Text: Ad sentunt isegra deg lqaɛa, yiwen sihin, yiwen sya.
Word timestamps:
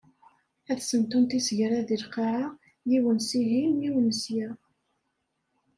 Ad 0.71 0.79
sentunt 0.81 1.35
isegra 1.39 1.79
deg 1.87 1.99
lqaɛa, 2.03 2.47
yiwen 2.89 3.19
sihin, 3.27 3.73
yiwen 3.83 4.09
sya. 4.21 4.49